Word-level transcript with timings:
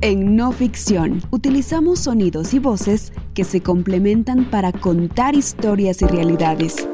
En 0.00 0.36
no 0.36 0.52
ficción, 0.52 1.22
utilizamos 1.32 1.98
sonidos 1.98 2.54
y 2.54 2.60
voces 2.60 3.12
que 3.34 3.42
se 3.42 3.62
complementan 3.62 4.48
para 4.48 4.70
contar 4.70 5.34
historias 5.34 6.02
y 6.02 6.06
realidades. 6.06 6.88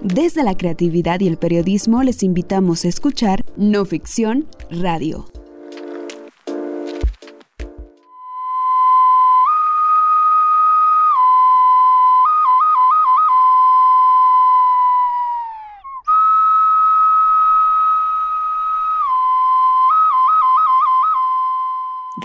Desde 0.00 0.44
la 0.44 0.56
creatividad 0.56 1.18
y 1.18 1.26
el 1.26 1.36
periodismo 1.36 2.04
les 2.04 2.22
invitamos 2.22 2.84
a 2.84 2.88
escuchar 2.88 3.44
No 3.56 3.84
Ficción 3.84 4.46
Radio. 4.70 5.26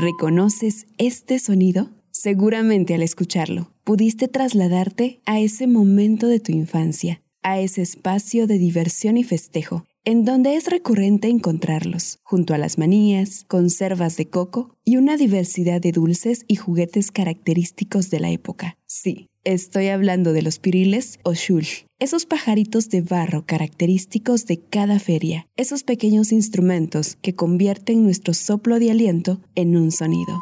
¿Reconoces 0.05 0.86
este 1.00 1.40
sonido? 1.40 1.90
Seguramente 2.12 2.94
al 2.94 3.02
escucharlo, 3.02 3.72
pudiste 3.84 4.27
trasladarte 4.27 5.20
a 5.26 5.40
ese 5.40 5.66
momento 5.66 6.27
de 6.27 6.40
tu 6.40 6.52
infancia, 6.52 7.23
a 7.41 7.59
ese 7.59 7.82
espacio 7.82 8.46
de 8.46 8.60
diversión 8.60 9.18
y 9.18 9.23
festejo, 9.23 9.84
en 10.04 10.23
donde 10.23 10.58
es 10.58 10.70
recurrente 10.70 11.30
encontrarlos, 11.30 12.20
junto 12.22 12.54
a 12.54 12.60
las 12.60 12.77
manías, 12.77 13.46
conservas 13.48 14.16
de 14.16 14.30
coco 14.30 14.77
y 14.86 14.98
una 14.98 15.18
diversidad 15.18 15.82
de 15.82 15.91
dulces 15.91 16.46
y 16.48 16.55
juguetes 16.55 17.10
característicos 17.10 18.12
de 18.12 18.20
la 18.20 18.30
época. 18.30 18.77
Sí, 18.85 19.30
Estoy 19.45 19.90
hablando 19.90 20.34
de 20.34 20.41
los 20.41 20.58
piriles 20.58 21.20
o 21.22 21.35
shul, 21.35 21.67
esos 21.99 22.26
pajaritos 22.26 22.90
de 22.90 23.02
barro 23.02 23.45
característicos 23.45 24.48
de 24.48 24.59
cada 24.59 24.98
feria, 24.98 25.45
esos 25.55 25.84
pequeños 25.84 26.31
instrumentos 26.31 27.16
que 27.21 27.35
convierten 27.35 28.02
nuestro 28.02 28.34
soplo 28.34 28.80
de 28.80 28.90
aliento 28.90 29.40
en 29.54 29.77
un 29.77 29.91
sonido. 29.91 30.41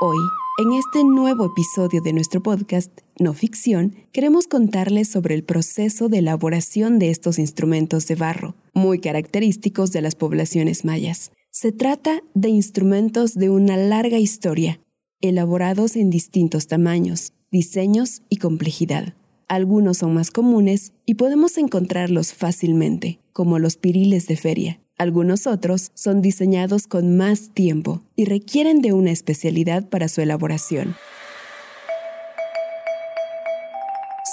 Hoy 0.00 0.16
en 0.62 0.72
este 0.74 1.02
nuevo 1.02 1.46
episodio 1.46 2.00
de 2.02 2.12
nuestro 2.12 2.40
podcast 2.40 2.96
No 3.18 3.34
Ficción, 3.34 3.96
queremos 4.12 4.46
contarles 4.46 5.08
sobre 5.08 5.34
el 5.34 5.42
proceso 5.42 6.08
de 6.08 6.18
elaboración 6.18 7.00
de 7.00 7.10
estos 7.10 7.40
instrumentos 7.40 8.06
de 8.06 8.14
barro, 8.14 8.54
muy 8.72 9.00
característicos 9.00 9.90
de 9.90 10.02
las 10.02 10.14
poblaciones 10.14 10.84
mayas. 10.84 11.32
Se 11.50 11.72
trata 11.72 12.22
de 12.34 12.50
instrumentos 12.50 13.34
de 13.34 13.50
una 13.50 13.76
larga 13.76 14.18
historia, 14.18 14.80
elaborados 15.20 15.96
en 15.96 16.10
distintos 16.10 16.68
tamaños, 16.68 17.32
diseños 17.50 18.22
y 18.28 18.36
complejidad. 18.36 19.14
Algunos 19.48 19.98
son 19.98 20.14
más 20.14 20.30
comunes 20.30 20.92
y 21.04 21.14
podemos 21.14 21.58
encontrarlos 21.58 22.34
fácilmente, 22.34 23.18
como 23.32 23.58
los 23.58 23.76
piriles 23.76 24.28
de 24.28 24.36
feria, 24.36 24.80
algunos 25.02 25.48
otros 25.48 25.90
son 25.94 26.22
diseñados 26.22 26.86
con 26.86 27.16
más 27.16 27.50
tiempo 27.52 28.02
y 28.14 28.24
requieren 28.24 28.80
de 28.80 28.92
una 28.92 29.10
especialidad 29.10 29.88
para 29.88 30.06
su 30.06 30.20
elaboración. 30.20 30.94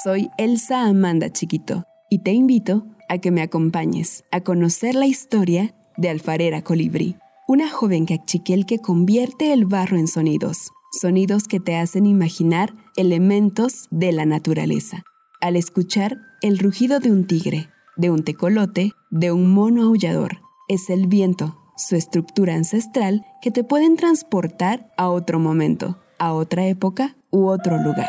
Soy 0.04 0.30
Elsa 0.38 0.86
Amanda 0.86 1.32
Chiquito 1.32 1.86
y 2.10 2.20
te 2.20 2.34
invito 2.34 2.86
a 3.10 3.18
que 3.18 3.32
me 3.32 3.42
acompañes 3.42 4.24
a 4.32 4.42
conocer 4.42 4.94
la 4.94 5.08
historia 5.08 5.74
de 5.98 6.10
Alfarera 6.10 6.62
Colibrí, 6.62 7.18
una 7.48 7.68
joven 7.70 8.06
cachiquel 8.06 8.68
que 8.68 8.78
convierte 8.78 9.52
el 9.52 9.66
barro 9.66 9.98
en 9.98 10.08
sonidos, 10.08 10.70
sonidos 11.02 11.48
que 11.48 11.60
te 11.60 11.78
hacen 11.78 12.06
imaginar 12.06 12.76
elementos 12.96 13.88
de 13.90 14.12
la 14.12 14.28
naturaleza. 14.28 15.02
Al 15.42 15.56
escuchar 15.56 16.20
el 16.44 16.60
rugido 16.60 17.00
de 17.00 17.12
un 17.12 17.26
tigre, 17.26 17.70
de 17.98 18.12
un 18.12 18.24
tecolote, 18.24 18.94
de 19.10 19.32
un 19.32 19.52
mono 19.52 19.84
aullador, 19.84 20.42
es 20.70 20.92
el 20.92 21.08
viento, 21.08 21.58
su 21.76 21.96
estructura 21.96 22.54
ancestral, 22.54 23.26
que 23.42 23.50
te 23.50 23.64
pueden 23.64 23.98
transportar 23.98 24.92
a 24.98 25.10
otro 25.10 25.40
momento, 25.40 25.98
a 26.20 26.32
otra 26.32 26.68
época 26.68 27.16
u 27.32 27.48
otro 27.48 27.78
lugar. 27.80 28.08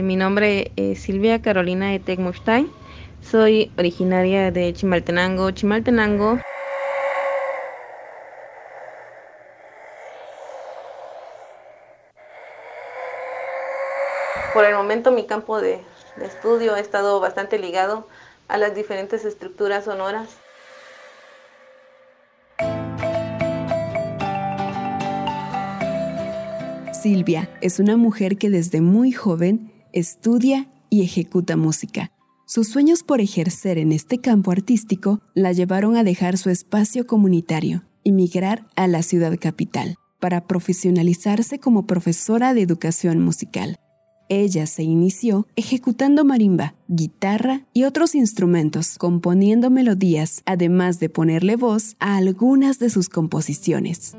Mi 0.00 0.16
nombre 0.16 0.72
es 0.74 1.00
Silvia 1.00 1.40
Carolina 1.40 1.94
Etekmustain. 1.94 2.68
Soy 3.20 3.70
originaria 3.78 4.50
de 4.50 4.72
Chimaltenango. 4.72 5.52
Chimaltenango 5.52 6.40
Por 14.54 14.64
el 14.64 14.76
momento 14.76 15.10
mi 15.10 15.26
campo 15.26 15.60
de, 15.60 15.80
estudio 16.22 16.74
ha 16.74 16.80
estado 16.80 17.18
bastante 17.18 17.58
ligado 17.58 18.06
a 18.46 18.56
las 18.56 18.72
diferentes 18.72 19.24
estructuras 19.24 19.84
sonoras. 19.84 20.28
Silvia 26.92 27.50
es 27.60 27.80
una 27.80 27.96
mujer 27.96 28.38
que 28.38 28.48
desde 28.48 28.80
muy 28.80 29.10
joven 29.10 29.72
estudia 29.92 30.70
y 30.88 31.02
ejecuta 31.02 31.56
música. 31.56 32.12
Sus 32.46 32.68
sueños 32.68 33.02
por 33.02 33.20
ejercer 33.20 33.76
en 33.78 33.90
este 33.90 34.20
campo 34.20 34.52
artístico 34.52 35.20
la 35.34 35.50
llevaron 35.50 35.96
a 35.96 36.04
dejar 36.04 36.38
su 36.38 36.50
espacio 36.50 37.08
comunitario 37.08 37.82
y 38.04 38.12
migrar 38.12 38.66
a 38.76 38.86
la 38.86 39.02
ciudad 39.02 39.36
capital 39.36 39.96
para 40.20 40.46
profesionalizarse 40.46 41.58
como 41.58 41.88
profesora 41.88 42.54
de 42.54 42.62
educación 42.62 43.20
musical. 43.20 43.80
Ella 44.28 44.66
se 44.66 44.82
inició 44.82 45.46
ejecutando 45.54 46.24
marimba, 46.24 46.74
guitarra 46.88 47.66
y 47.72 47.84
otros 47.84 48.14
instrumentos, 48.14 48.96
componiendo 48.96 49.70
melodías, 49.70 50.42
además 50.46 50.98
de 50.98 51.10
ponerle 51.10 51.56
voz 51.56 51.96
a 51.98 52.16
algunas 52.16 52.78
de 52.78 52.90
sus 52.90 53.08
composiciones. 53.08 54.16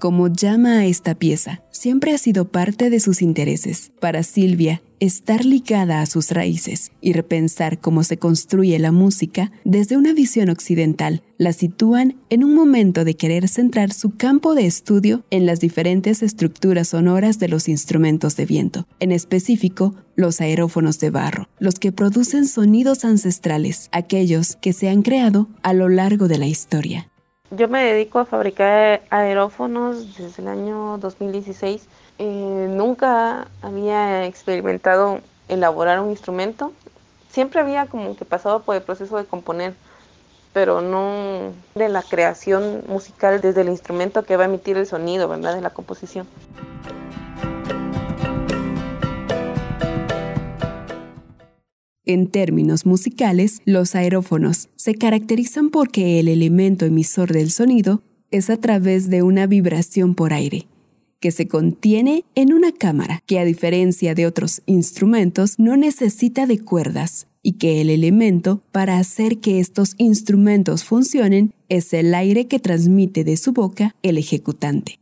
Como 0.00 0.26
llama 0.26 0.80
a 0.80 0.86
esta 0.86 1.14
pieza, 1.14 1.62
siempre 1.70 2.12
ha 2.12 2.18
sido 2.18 2.48
parte 2.48 2.90
de 2.90 2.98
sus 2.98 3.22
intereses. 3.22 3.92
Para 4.00 4.24
Silvia, 4.24 4.82
estar 4.98 5.44
ligada 5.44 6.00
a 6.00 6.06
sus 6.06 6.30
raíces 6.32 6.90
y 7.00 7.12
repensar 7.12 7.78
cómo 7.78 8.02
se 8.02 8.16
construye 8.16 8.78
la 8.80 8.90
música 8.90 9.52
desde 9.64 9.96
una 9.96 10.12
visión 10.12 10.50
occidental 10.50 11.22
la 11.40 11.54
sitúan 11.54 12.16
en 12.28 12.44
un 12.44 12.54
momento 12.54 13.02
de 13.02 13.14
querer 13.14 13.48
centrar 13.48 13.94
su 13.94 14.14
campo 14.14 14.54
de 14.54 14.66
estudio 14.66 15.24
en 15.30 15.46
las 15.46 15.58
diferentes 15.58 16.22
estructuras 16.22 16.88
sonoras 16.88 17.38
de 17.38 17.48
los 17.48 17.66
instrumentos 17.66 18.36
de 18.36 18.44
viento, 18.44 18.86
en 19.00 19.10
específico 19.10 19.94
los 20.16 20.42
aerófonos 20.42 20.98
de 20.98 21.08
barro, 21.08 21.48
los 21.58 21.76
que 21.76 21.92
producen 21.92 22.46
sonidos 22.46 23.06
ancestrales, 23.06 23.88
aquellos 23.90 24.56
que 24.56 24.74
se 24.74 24.90
han 24.90 25.00
creado 25.00 25.48
a 25.62 25.72
lo 25.72 25.88
largo 25.88 26.28
de 26.28 26.36
la 26.36 26.46
historia. 26.46 27.09
Yo 27.52 27.66
me 27.66 27.82
dedico 27.82 28.20
a 28.20 28.26
fabricar 28.26 29.02
aerófonos 29.10 30.16
desde 30.16 30.40
el 30.40 30.48
año 30.48 30.98
2016. 30.98 31.84
Eh, 32.18 32.66
nunca 32.70 33.48
había 33.60 34.24
experimentado 34.24 35.18
elaborar 35.48 35.98
un 35.98 36.10
instrumento. 36.10 36.72
Siempre 37.28 37.60
había 37.60 37.86
como 37.86 38.14
que 38.14 38.24
pasado 38.24 38.62
por 38.62 38.76
el 38.76 38.82
proceso 38.82 39.16
de 39.16 39.24
componer, 39.24 39.74
pero 40.52 40.80
no 40.80 41.52
de 41.74 41.88
la 41.88 42.02
creación 42.02 42.84
musical 42.86 43.40
desde 43.40 43.62
el 43.62 43.68
instrumento 43.68 44.22
que 44.22 44.36
va 44.36 44.44
a 44.44 44.46
emitir 44.46 44.76
el 44.76 44.86
sonido, 44.86 45.28
¿verdad? 45.28 45.56
De 45.56 45.60
la 45.60 45.70
composición. 45.70 46.28
En 52.10 52.26
términos 52.26 52.86
musicales, 52.86 53.62
los 53.64 53.94
aerófonos 53.94 54.68
se 54.74 54.96
caracterizan 54.96 55.70
porque 55.70 56.18
el 56.18 56.26
elemento 56.26 56.84
emisor 56.84 57.32
del 57.32 57.52
sonido 57.52 58.02
es 58.32 58.50
a 58.50 58.56
través 58.56 59.10
de 59.10 59.22
una 59.22 59.46
vibración 59.46 60.16
por 60.16 60.32
aire, 60.32 60.66
que 61.20 61.30
se 61.30 61.46
contiene 61.46 62.24
en 62.34 62.52
una 62.52 62.72
cámara 62.72 63.22
que 63.26 63.38
a 63.38 63.44
diferencia 63.44 64.16
de 64.16 64.26
otros 64.26 64.60
instrumentos 64.66 65.60
no 65.60 65.76
necesita 65.76 66.48
de 66.48 66.58
cuerdas 66.58 67.28
y 67.44 67.58
que 67.58 67.80
el 67.80 67.90
elemento 67.90 68.60
para 68.72 68.98
hacer 68.98 69.38
que 69.38 69.60
estos 69.60 69.94
instrumentos 69.96 70.82
funcionen 70.82 71.54
es 71.68 71.92
el 71.92 72.12
aire 72.12 72.48
que 72.48 72.58
transmite 72.58 73.22
de 73.22 73.36
su 73.36 73.52
boca 73.52 73.94
el 74.02 74.18
ejecutante. 74.18 74.98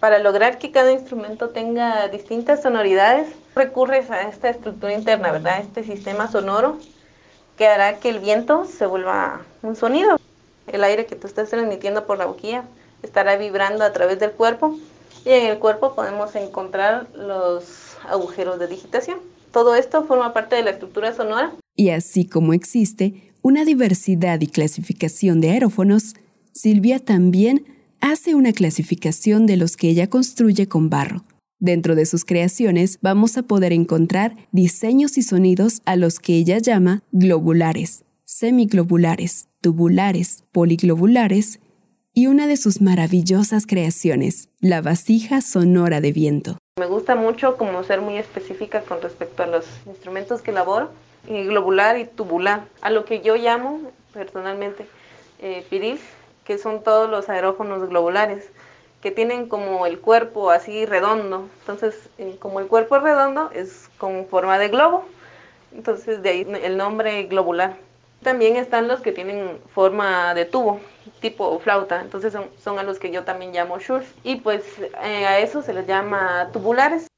Para 0.00 0.20
lograr 0.20 0.58
que 0.58 0.70
cada 0.70 0.92
instrumento 0.92 1.48
tenga 1.50 2.08
distintas 2.08 2.62
sonoridades, 2.62 3.28
recurres 3.56 4.10
a 4.10 4.28
esta 4.28 4.48
estructura 4.48 4.92
interna, 4.94 5.32
¿verdad? 5.32 5.60
Este 5.60 5.82
sistema 5.82 6.30
sonoro 6.30 6.78
que 7.56 7.66
hará 7.66 7.98
que 7.98 8.08
el 8.08 8.20
viento 8.20 8.64
se 8.64 8.86
vuelva 8.86 9.42
un 9.62 9.74
sonido. 9.74 10.18
El 10.68 10.84
aire 10.84 11.06
que 11.06 11.16
tú 11.16 11.26
estás 11.26 11.50
transmitiendo 11.50 12.06
por 12.06 12.18
la 12.18 12.26
boquilla 12.26 12.64
estará 13.02 13.36
vibrando 13.36 13.84
a 13.84 13.92
través 13.92 14.20
del 14.20 14.30
cuerpo 14.30 14.78
y 15.24 15.30
en 15.30 15.46
el 15.46 15.58
cuerpo 15.58 15.94
podemos 15.94 16.34
encontrar 16.36 17.08
los 17.14 17.96
agujeros 18.08 18.60
de 18.60 18.68
digitación. 18.68 19.18
Todo 19.52 19.74
esto 19.74 20.04
forma 20.04 20.32
parte 20.32 20.54
de 20.54 20.62
la 20.62 20.70
estructura 20.70 21.12
sonora. 21.12 21.52
Y 21.74 21.90
así 21.90 22.26
como 22.26 22.52
existe 22.52 23.32
una 23.42 23.64
diversidad 23.64 24.40
y 24.40 24.46
clasificación 24.46 25.40
de 25.40 25.50
aerófonos, 25.50 26.14
Silvia 26.52 26.98
también 27.00 27.77
hace 28.00 28.34
una 28.34 28.52
clasificación 28.52 29.46
de 29.46 29.56
los 29.56 29.76
que 29.76 29.88
ella 29.88 30.08
construye 30.08 30.68
con 30.68 30.90
barro. 30.90 31.22
Dentro 31.60 31.94
de 31.94 32.06
sus 32.06 32.24
creaciones 32.24 32.98
vamos 33.02 33.36
a 33.36 33.42
poder 33.42 33.72
encontrar 33.72 34.34
diseños 34.52 35.18
y 35.18 35.22
sonidos 35.22 35.82
a 35.86 35.96
los 35.96 36.20
que 36.20 36.34
ella 36.34 36.58
llama 36.58 37.02
globulares, 37.10 38.04
semiglobulares, 38.24 39.48
tubulares, 39.60 40.44
poliglobulares 40.52 41.58
y 42.14 42.28
una 42.28 42.46
de 42.46 42.56
sus 42.56 42.80
maravillosas 42.80 43.66
creaciones, 43.66 44.48
la 44.60 44.80
vasija 44.80 45.40
sonora 45.40 46.00
de 46.00 46.12
viento. 46.12 46.58
Me 46.78 46.86
gusta 46.86 47.16
mucho 47.16 47.56
como 47.56 47.82
ser 47.82 48.00
muy 48.00 48.18
específica 48.18 48.82
con 48.82 49.02
respecto 49.02 49.42
a 49.42 49.46
los 49.46 49.64
instrumentos 49.86 50.42
que 50.42 50.52
elaboro, 50.52 50.90
globular 51.26 51.98
y 51.98 52.04
tubular, 52.06 52.66
a 52.80 52.90
lo 52.90 53.04
que 53.04 53.20
yo 53.20 53.36
llamo 53.36 53.80
personalmente 54.12 54.86
eh, 55.40 55.64
piril 55.68 55.98
que 56.48 56.56
son 56.56 56.82
todos 56.82 57.10
los 57.10 57.28
aerófonos 57.28 57.86
globulares, 57.90 58.50
que 59.02 59.10
tienen 59.10 59.50
como 59.50 59.84
el 59.84 60.00
cuerpo 60.00 60.50
así 60.50 60.86
redondo. 60.86 61.46
Entonces, 61.60 62.08
eh, 62.16 62.36
como 62.40 62.58
el 62.58 62.68
cuerpo 62.68 62.96
es 62.96 63.02
redondo, 63.02 63.50
es 63.52 63.90
con 63.98 64.26
forma 64.28 64.58
de 64.58 64.68
globo. 64.68 65.04
Entonces, 65.74 66.22
de 66.22 66.30
ahí 66.30 66.46
el 66.62 66.78
nombre 66.78 67.24
globular. 67.24 67.76
También 68.22 68.56
están 68.56 68.88
los 68.88 69.00
que 69.00 69.12
tienen 69.12 69.60
forma 69.74 70.32
de 70.32 70.46
tubo, 70.46 70.80
tipo 71.20 71.58
flauta. 71.58 72.00
Entonces, 72.00 72.32
son, 72.58 72.78
a 72.78 72.82
los 72.82 72.98
que 72.98 73.10
yo 73.10 73.24
también 73.24 73.52
llamo 73.52 73.78
shurs. 73.78 74.06
Y 74.24 74.36
pues 74.36 74.64
eh, 75.02 75.26
a 75.26 75.40
eso 75.40 75.60
se 75.60 75.74
les 75.74 75.86
llama 75.86 76.48
tubulares. 76.50 77.08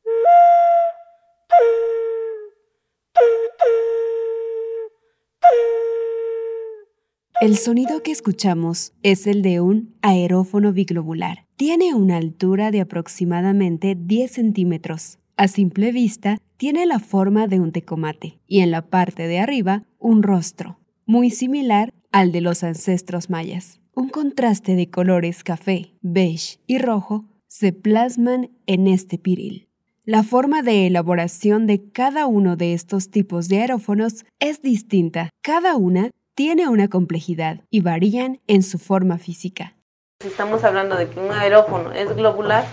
El 7.40 7.56
sonido 7.56 8.02
que 8.02 8.10
escuchamos 8.10 8.92
es 9.02 9.26
el 9.26 9.40
de 9.40 9.62
un 9.62 9.94
aerófono 10.02 10.74
biglobular. 10.74 11.46
Tiene 11.56 11.94
una 11.94 12.18
altura 12.18 12.70
de 12.70 12.82
aproximadamente 12.82 13.96
10 13.98 14.30
centímetros. 14.30 15.18
A 15.38 15.48
simple 15.48 15.90
vista, 15.90 16.36
tiene 16.58 16.84
la 16.84 16.98
forma 16.98 17.46
de 17.46 17.58
un 17.58 17.72
tecomate 17.72 18.40
y 18.46 18.60
en 18.60 18.70
la 18.70 18.82
parte 18.82 19.26
de 19.26 19.38
arriba 19.38 19.84
un 19.98 20.22
rostro, 20.22 20.80
muy 21.06 21.30
similar 21.30 21.94
al 22.12 22.30
de 22.30 22.42
los 22.42 22.62
ancestros 22.62 23.30
mayas. 23.30 23.80
Un 23.94 24.10
contraste 24.10 24.76
de 24.76 24.90
colores 24.90 25.42
café, 25.42 25.94
beige 26.02 26.58
y 26.66 26.76
rojo 26.76 27.24
se 27.46 27.72
plasman 27.72 28.50
en 28.66 28.86
este 28.86 29.16
piril. 29.16 29.70
La 30.04 30.24
forma 30.24 30.62
de 30.62 30.86
elaboración 30.86 31.66
de 31.66 31.90
cada 31.90 32.26
uno 32.26 32.56
de 32.56 32.74
estos 32.74 33.10
tipos 33.10 33.48
de 33.48 33.60
aerófonos 33.60 34.26
es 34.40 34.60
distinta. 34.60 35.30
Cada 35.40 35.76
una 35.76 36.10
tiene 36.40 36.70
una 36.70 36.88
complejidad 36.88 37.58
y 37.68 37.82
varían 37.82 38.40
en 38.46 38.62
su 38.62 38.78
forma 38.78 39.18
física. 39.18 39.74
Si 40.20 40.28
estamos 40.28 40.64
hablando 40.64 40.96
de 40.96 41.06
que 41.06 41.20
un 41.20 41.30
aerófono 41.32 41.92
es 41.92 42.16
globular, 42.16 42.64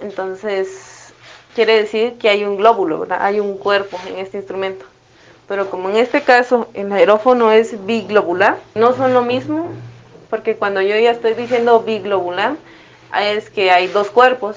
entonces 0.00 1.12
quiere 1.54 1.76
decir 1.76 2.14
que 2.14 2.30
hay 2.30 2.44
un 2.44 2.56
glóbulo, 2.56 3.06
hay 3.10 3.38
un 3.38 3.58
cuerpo 3.58 3.98
en 4.08 4.20
este 4.20 4.38
instrumento. 4.38 4.86
Pero 5.46 5.68
como 5.68 5.90
en 5.90 5.96
este 5.96 6.22
caso 6.22 6.70
el 6.72 6.90
aerófono 6.92 7.52
es 7.52 7.84
biglobular, 7.84 8.56
no 8.74 8.94
son 8.94 9.12
lo 9.12 9.20
mismo, 9.20 9.66
porque 10.30 10.56
cuando 10.56 10.80
yo 10.80 10.96
ya 10.96 11.10
estoy 11.10 11.34
diciendo 11.34 11.82
biglobular, 11.82 12.56
es 13.20 13.50
que 13.50 13.70
hay 13.70 13.88
dos 13.88 14.08
cuerpos. 14.08 14.56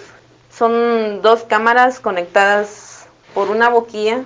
Son 0.50 1.22
dos 1.22 1.44
cámaras 1.44 2.00
conectadas 2.00 3.08
por 3.34 3.50
una 3.50 3.68
boquilla. 3.68 4.24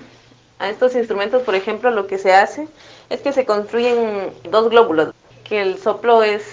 A 0.60 0.70
estos 0.70 0.94
instrumentos, 0.94 1.42
por 1.42 1.56
ejemplo, 1.56 1.90
lo 1.90 2.06
que 2.06 2.20
se 2.20 2.34
hace 2.34 2.68
es 3.10 3.22
que 3.22 3.34
se 3.34 3.46
construyen 3.46 4.34
dos 4.50 4.70
glóbulos, 4.70 5.14
que 5.44 5.62
el 5.62 5.78
soplo 5.78 6.24
es, 6.24 6.44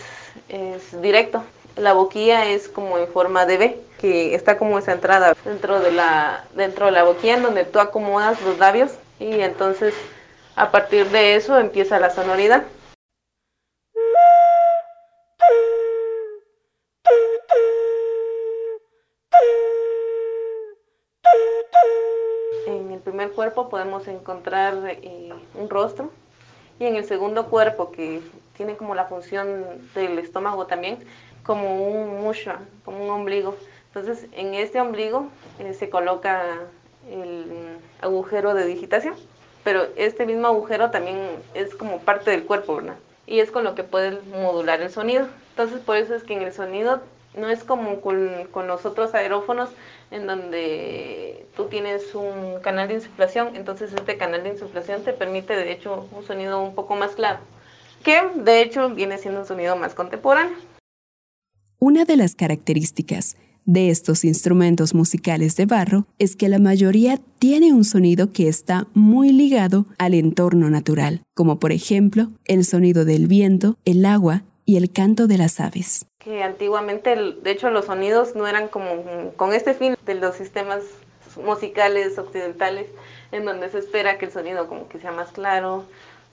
es 0.48 1.00
directo, 1.02 1.42
la 1.76 1.92
boquilla 1.92 2.46
es 2.46 2.68
como 2.68 2.98
en 2.98 3.08
forma 3.08 3.46
de 3.46 3.58
B, 3.58 3.80
que 3.98 4.34
está 4.34 4.58
como 4.58 4.80
centrada 4.80 5.34
dentro 5.44 5.80
de 5.80 5.90
la, 5.92 6.44
dentro 6.54 6.86
de 6.86 6.92
la 6.92 7.04
boquilla 7.04 7.34
en 7.34 7.42
donde 7.42 7.64
tú 7.64 7.80
acomodas 7.80 8.40
los 8.42 8.58
labios 8.58 8.92
y 9.18 9.40
entonces 9.40 9.94
a 10.56 10.70
partir 10.70 11.08
de 11.10 11.34
eso 11.34 11.58
empieza 11.58 11.98
la 11.98 12.10
sonoridad. 12.10 12.64
En 22.66 22.92
el 22.92 23.00
primer 23.00 23.32
cuerpo 23.32 23.68
podemos 23.68 24.06
encontrar 24.06 24.74
eh, 24.86 25.32
un 25.54 25.68
rostro 25.68 26.10
y 26.78 26.86
en 26.86 26.96
el 26.96 27.04
segundo 27.04 27.46
cuerpo, 27.46 27.90
que 27.90 28.20
tiene 28.56 28.76
como 28.76 28.94
la 28.94 29.04
función 29.04 29.64
del 29.94 30.18
estómago 30.18 30.66
también, 30.66 30.98
como 31.42 31.86
un 31.86 32.22
musha, 32.22 32.58
como 32.84 33.04
un 33.04 33.10
ombligo. 33.10 33.56
Entonces, 33.88 34.26
en 34.32 34.54
este 34.54 34.80
ombligo 34.80 35.28
eh, 35.58 35.74
se 35.74 35.88
coloca 35.88 36.42
el 37.10 37.76
agujero 38.00 38.54
de 38.54 38.66
digitación, 38.66 39.14
pero 39.62 39.86
este 39.96 40.26
mismo 40.26 40.48
agujero 40.48 40.90
también 40.90 41.18
es 41.54 41.74
como 41.74 41.98
parte 41.98 42.30
del 42.30 42.44
cuerpo, 42.44 42.76
¿verdad? 42.76 42.96
Y 43.26 43.40
es 43.40 43.50
con 43.50 43.64
lo 43.64 43.74
que 43.74 43.84
puedes 43.84 44.24
modular 44.26 44.80
el 44.80 44.90
sonido. 44.90 45.28
Entonces, 45.50 45.80
por 45.80 45.96
eso 45.96 46.14
es 46.14 46.24
que 46.24 46.34
en 46.34 46.42
el 46.42 46.52
sonido 46.52 47.00
no 47.36 47.48
es 47.48 47.64
como 47.64 48.00
con, 48.00 48.48
con 48.50 48.66
los 48.66 48.86
otros 48.86 49.14
aerófonos 49.14 49.70
en 50.10 50.26
donde 50.26 51.46
tú 51.56 51.64
tienes 51.64 52.14
un 52.14 52.60
canal 52.62 52.88
de 52.88 52.94
insuflación, 52.94 53.56
entonces 53.56 53.92
este 53.92 54.16
canal 54.16 54.42
de 54.42 54.50
insuflación 54.50 55.02
te 55.02 55.12
permite 55.12 55.54
de 55.54 55.72
hecho 55.72 56.08
un 56.12 56.24
sonido 56.24 56.62
un 56.62 56.74
poco 56.74 56.96
más 56.96 57.12
claro, 57.12 57.40
que 58.04 58.20
de 58.36 58.62
hecho 58.62 58.90
viene 58.90 59.18
siendo 59.18 59.40
un 59.40 59.46
sonido 59.46 59.76
más 59.76 59.94
contemporáneo. 59.94 60.56
Una 61.78 62.04
de 62.04 62.16
las 62.16 62.34
características 62.34 63.36
de 63.66 63.88
estos 63.90 64.24
instrumentos 64.24 64.94
musicales 64.94 65.56
de 65.56 65.66
barro 65.66 66.06
es 66.18 66.36
que 66.36 66.48
la 66.48 66.58
mayoría 66.58 67.18
tiene 67.38 67.72
un 67.72 67.84
sonido 67.84 68.30
que 68.30 68.46
está 68.46 68.86
muy 68.92 69.32
ligado 69.32 69.86
al 69.98 70.14
entorno 70.14 70.68
natural, 70.70 71.22
como 71.34 71.58
por 71.58 71.72
ejemplo 71.72 72.28
el 72.44 72.64
sonido 72.64 73.04
del 73.04 73.26
viento, 73.26 73.78
el 73.84 74.04
agua 74.04 74.44
y 74.66 74.76
el 74.76 74.92
canto 74.92 75.26
de 75.26 75.38
las 75.38 75.60
aves 75.60 76.06
que 76.24 76.42
antiguamente, 76.42 77.14
de 77.14 77.50
hecho, 77.50 77.70
los 77.70 77.84
sonidos 77.84 78.34
no 78.34 78.46
eran 78.46 78.68
como 78.68 79.32
con 79.36 79.52
este 79.52 79.74
fin 79.74 79.94
de 80.06 80.14
los 80.14 80.36
sistemas 80.36 80.82
musicales 81.36 82.18
occidentales, 82.18 82.86
en 83.30 83.44
donde 83.44 83.68
se 83.68 83.78
espera 83.78 84.16
que 84.16 84.26
el 84.26 84.32
sonido 84.32 84.66
como 84.66 84.88
que 84.88 84.98
sea 84.98 85.12
más 85.12 85.32
claro, 85.32 85.84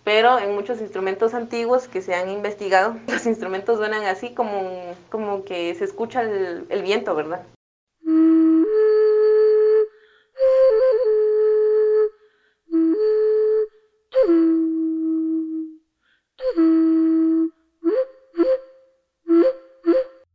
pero 0.03 0.39
en 0.39 0.55
muchos 0.55 0.79
instrumentos 0.81 1.33
antiguos 1.33 1.88
que 1.88 2.01
se 2.01 2.15
han 2.15 2.29
investigado, 2.29 2.95
los 3.07 3.25
instrumentos 3.25 3.77
suenan 3.77 4.05
así 4.05 4.33
como, 4.33 4.95
como 5.10 5.43
que 5.43 5.75
se 5.75 5.83
escucha 5.83 6.21
el, 6.21 6.65
el 6.69 6.81
viento, 6.83 7.13
¿verdad? 7.13 7.43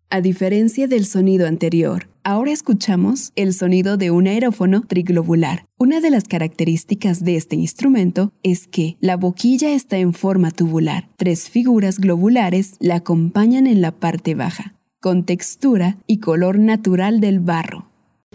A 0.08 0.20
diferencia 0.20 0.86
del 0.86 1.04
sonido 1.04 1.48
anterior, 1.48 2.06
ahora 2.22 2.52
escuchamos 2.52 3.32
el 3.34 3.52
sonido 3.52 3.96
de 3.96 4.12
un 4.12 4.28
aerófono 4.28 4.82
triglobular. 4.86 5.64
Una 5.78 6.00
de 6.00 6.10
las 6.10 6.22
características 6.28 7.24
de 7.24 7.34
este 7.34 7.56
instrumento 7.56 8.30
es 8.44 8.68
que 8.68 8.96
la 9.00 9.16
boquilla 9.16 9.70
está 9.72 9.96
en 9.96 10.14
forma 10.14 10.52
tubular. 10.52 11.08
Tres 11.16 11.50
figuras 11.50 11.98
globulares 11.98 12.76
la 12.78 12.94
acompañan 12.94 13.66
en 13.66 13.80
la 13.80 13.90
parte 13.90 14.36
baja, 14.36 14.74
con 15.00 15.24
textura 15.24 15.96
y 16.06 16.20
color 16.20 16.60
natural 16.60 17.18
del 17.18 17.40
barro. 17.40 17.86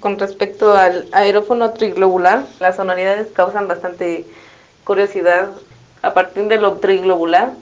Con 0.01 0.19
respecto 0.19 0.73
al 0.73 1.07
aerófono 1.13 1.71
triglobular, 1.71 2.45
las 2.59 2.75
sonoridades 2.75 3.27
causan 3.31 3.69
bastante 3.69 4.25
curiosidad. 4.83 5.51
A 6.01 6.13
partir 6.13 6.49
de 6.49 6.57
lo 6.57 6.79
triglobular 6.79 7.53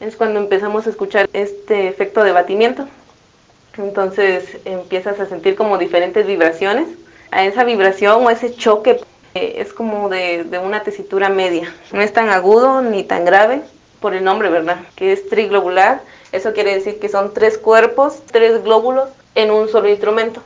es 0.00 0.16
cuando 0.16 0.40
empezamos 0.40 0.88
a 0.88 0.90
escuchar 0.90 1.30
este 1.32 1.86
efecto 1.86 2.24
de 2.24 2.32
batimiento 2.32 2.88
entonces 3.76 4.58
empiezas 4.64 5.20
a 5.20 5.26
sentir 5.26 5.56
como 5.56 5.78
diferentes 5.78 6.26
vibraciones. 6.26 6.88
A 7.30 7.44
esa 7.44 7.64
vibración 7.64 8.24
o 8.24 8.30
ese 8.30 8.54
choque 8.54 9.00
eh, 9.34 9.56
es 9.58 9.72
como 9.72 10.08
de, 10.08 10.46
una 10.62 10.82
tesitura 10.82 11.28
media. 11.28 11.72
No 11.92 12.00
es 12.00 12.12
tan 12.12 12.28
agudo 12.28 12.82
ni 12.82 13.02
tan 13.02 13.24
grave 13.24 13.62
por 14.00 14.14
el 14.14 14.24
nombre, 14.24 14.48
¿verdad? 14.50 14.78
Que 14.94 15.12
es 15.12 15.28
triglobular. 15.28 16.02
Eso 16.32 16.52
quiere 16.52 16.74
decir 16.74 17.00
que 17.00 17.08
son 17.08 17.34
tres 17.34 17.58
cuerpos, 17.58 18.22
tres 18.30 18.62
glóbulos 18.62 19.08
en 19.34 19.50
un 19.50 19.68
solo 19.68 19.88
instrumento. 19.88 20.42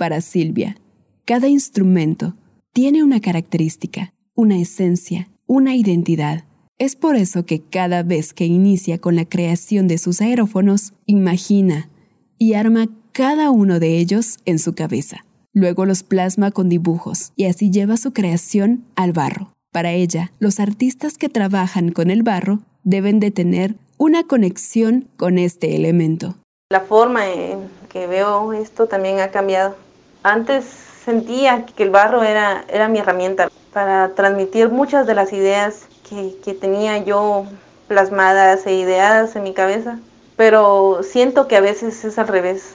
Para 0.00 0.22
Silvia, 0.22 0.78
cada 1.26 1.48
instrumento 1.48 2.32
tiene 2.72 3.04
una 3.04 3.20
característica, 3.20 4.14
una 4.34 4.56
esencia, 4.56 5.28
una 5.46 5.76
identidad. 5.76 6.44
Es 6.78 6.96
por 6.96 7.16
eso 7.16 7.44
que 7.44 7.60
cada 7.60 8.02
vez 8.02 8.32
que 8.32 8.46
inicia 8.46 8.96
con 8.96 9.14
la 9.14 9.26
creación 9.26 9.88
de 9.88 9.98
sus 9.98 10.22
aerófonos, 10.22 10.94
imagina 11.04 11.90
y 12.38 12.54
arma 12.54 12.88
cada 13.12 13.50
uno 13.50 13.78
de 13.78 13.98
ellos 13.98 14.38
en 14.46 14.58
su 14.58 14.74
cabeza. 14.74 15.26
Luego 15.52 15.84
los 15.84 16.02
plasma 16.02 16.50
con 16.50 16.70
dibujos 16.70 17.34
y 17.36 17.44
así 17.44 17.70
lleva 17.70 17.98
su 17.98 18.14
creación 18.14 18.86
al 18.96 19.12
barro. 19.12 19.52
Para 19.70 19.92
ella, 19.92 20.32
los 20.38 20.60
artistas 20.60 21.18
que 21.18 21.28
trabajan 21.28 21.92
con 21.92 22.10
el 22.10 22.22
barro 22.22 22.60
deben 22.84 23.20
de 23.20 23.32
tener 23.32 23.76
una 23.98 24.24
conexión 24.26 25.10
con 25.18 25.36
este 25.36 25.76
elemento. 25.76 26.36
La 26.70 26.80
forma 26.80 27.28
en 27.30 27.68
que 27.92 28.06
veo 28.06 28.54
esto 28.54 28.86
también 28.86 29.20
ha 29.20 29.30
cambiado. 29.30 29.76
Antes 30.22 30.64
sentía 30.64 31.64
que 31.64 31.82
el 31.82 31.90
barro 31.90 32.22
era, 32.22 32.64
era 32.68 32.88
mi 32.88 32.98
herramienta 32.98 33.48
para 33.72 34.14
transmitir 34.14 34.68
muchas 34.68 35.06
de 35.06 35.14
las 35.14 35.32
ideas 35.32 35.86
que, 36.08 36.36
que 36.44 36.54
tenía 36.54 36.98
yo 36.98 37.46
plasmadas 37.88 38.66
e 38.66 38.74
ideadas 38.74 39.34
en 39.36 39.42
mi 39.42 39.54
cabeza, 39.54 39.98
pero 40.36 41.00
siento 41.02 41.48
que 41.48 41.56
a 41.56 41.60
veces 41.60 42.04
es 42.04 42.18
al 42.18 42.28
revés. 42.28 42.74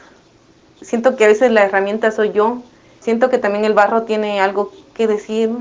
Siento 0.81 1.15
que 1.15 1.25
a 1.25 1.27
veces 1.27 1.51
la 1.51 1.63
herramienta 1.63 2.11
soy 2.11 2.31
yo. 2.31 2.61
Siento 2.99 3.29
que 3.29 3.37
también 3.37 3.65
el 3.65 3.73
barro 3.73 4.03
tiene 4.03 4.41
algo 4.41 4.71
que 4.93 5.07
decir. 5.07 5.51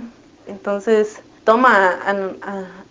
Entonces 0.47 1.21
toma 1.45 1.99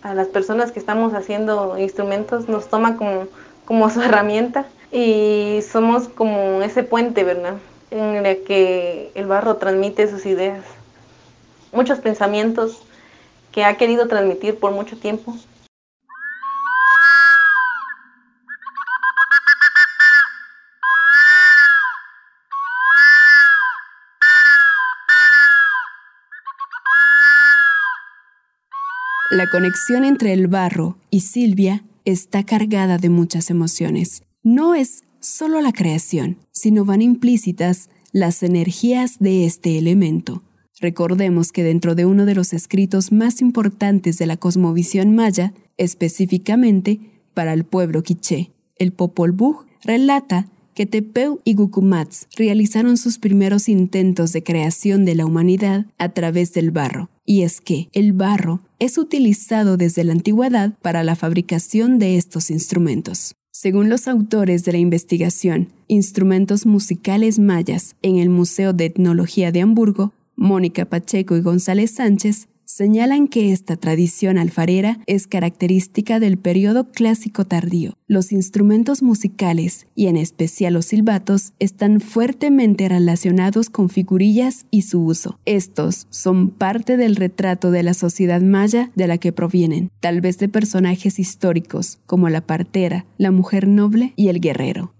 a, 0.02 0.14
las 0.14 0.28
personas 0.28 0.72
que 0.72 0.78
estamos 0.78 1.12
haciendo 1.14 1.76
instrumentos, 1.78 2.48
nos 2.48 2.68
toma 2.68 2.96
como, 2.96 3.26
como 3.64 3.90
su 3.90 4.00
herramienta 4.02 4.66
y 4.90 5.60
somos 5.70 6.08
como 6.08 6.62
ese 6.62 6.82
puente, 6.82 7.24
¿verdad? 7.24 7.54
En 7.94 8.26
el 8.26 8.42
que 8.42 9.12
el 9.14 9.26
barro 9.26 9.56
transmite 9.58 10.10
sus 10.10 10.26
ideas. 10.26 10.64
Muchos 11.70 12.00
pensamientos 12.00 12.82
que 13.52 13.62
ha 13.62 13.76
querido 13.76 14.08
transmitir 14.08 14.58
por 14.58 14.72
mucho 14.72 14.96
tiempo. 14.96 15.32
La 29.30 29.48
conexión 29.52 30.04
entre 30.04 30.32
el 30.32 30.48
barro 30.48 30.96
y 31.10 31.20
Silvia 31.20 31.84
está 32.04 32.44
cargada 32.44 32.98
de 32.98 33.08
muchas 33.08 33.50
emociones. 33.50 34.24
No 34.42 34.74
es 34.74 35.04
solo 35.20 35.60
la 35.60 35.72
creación, 35.72 36.43
sino 36.54 36.86
van 36.86 37.02
implícitas 37.02 37.90
las 38.12 38.42
energías 38.42 39.18
de 39.18 39.44
este 39.44 39.76
elemento. 39.76 40.42
Recordemos 40.80 41.52
que 41.52 41.62
dentro 41.62 41.94
de 41.94 42.06
uno 42.06 42.24
de 42.24 42.34
los 42.34 42.52
escritos 42.52 43.12
más 43.12 43.42
importantes 43.42 44.16
de 44.18 44.26
la 44.26 44.36
cosmovisión 44.36 45.14
maya, 45.14 45.52
específicamente 45.76 47.00
para 47.34 47.52
el 47.52 47.64
pueblo 47.64 48.02
quiché, 48.02 48.52
el 48.76 48.92
Popol 48.92 49.32
Vuh 49.32 49.66
relata 49.82 50.48
que 50.74 50.86
Tepeu 50.86 51.40
y 51.44 51.54
Gukumats 51.54 52.26
realizaron 52.36 52.96
sus 52.96 53.18
primeros 53.18 53.68
intentos 53.68 54.32
de 54.32 54.42
creación 54.42 55.04
de 55.04 55.14
la 55.14 55.26
humanidad 55.26 55.86
a 55.98 56.08
través 56.10 56.52
del 56.52 56.70
barro. 56.70 57.08
Y 57.24 57.42
es 57.42 57.60
que 57.60 57.88
el 57.92 58.12
barro 58.12 58.60
es 58.78 58.98
utilizado 58.98 59.76
desde 59.76 60.04
la 60.04 60.12
antigüedad 60.12 60.74
para 60.82 61.04
la 61.04 61.16
fabricación 61.16 61.98
de 61.98 62.16
estos 62.16 62.50
instrumentos. 62.50 63.34
Según 63.56 63.88
los 63.88 64.08
autores 64.08 64.64
de 64.64 64.72
la 64.72 64.78
investigación 64.78 65.68
Instrumentos 65.86 66.66
musicales 66.66 67.38
mayas 67.38 67.94
en 68.02 68.16
el 68.16 68.28
Museo 68.28 68.72
de 68.72 68.86
Etnología 68.86 69.52
de 69.52 69.60
Hamburgo, 69.60 70.12
Mónica 70.34 70.86
Pacheco 70.86 71.36
y 71.36 71.40
González 71.40 71.92
Sánchez 71.92 72.48
señalan 72.74 73.28
que 73.28 73.52
esta 73.52 73.76
tradición 73.76 74.36
alfarera 74.36 74.98
es 75.06 75.28
característica 75.28 76.18
del 76.18 76.38
periodo 76.38 76.90
clásico 76.90 77.44
tardío. 77.44 77.96
Los 78.08 78.32
instrumentos 78.32 79.00
musicales, 79.00 79.86
y 79.94 80.08
en 80.08 80.16
especial 80.16 80.74
los 80.74 80.86
silbatos, 80.86 81.52
están 81.60 82.00
fuertemente 82.00 82.88
relacionados 82.88 83.70
con 83.70 83.90
figurillas 83.90 84.66
y 84.72 84.82
su 84.82 85.04
uso. 85.04 85.38
Estos 85.44 86.08
son 86.10 86.50
parte 86.50 86.96
del 86.96 87.14
retrato 87.14 87.70
de 87.70 87.84
la 87.84 87.94
sociedad 87.94 88.40
maya 88.40 88.90
de 88.96 89.06
la 89.06 89.18
que 89.18 89.30
provienen, 89.30 89.92
tal 90.00 90.20
vez 90.20 90.38
de 90.38 90.48
personajes 90.48 91.20
históricos 91.20 92.00
como 92.06 92.28
la 92.28 92.40
partera, 92.40 93.06
la 93.18 93.30
mujer 93.30 93.68
noble 93.68 94.14
y 94.16 94.30
el 94.30 94.40
guerrero. 94.40 94.92